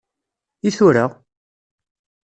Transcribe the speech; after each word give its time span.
I 0.69 0.71
tura? 0.77 1.05